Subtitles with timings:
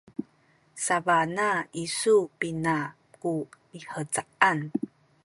[0.85, 1.49] sabana
[1.83, 2.77] isu pina
[3.21, 3.33] ku
[3.69, 4.59] mihcaan?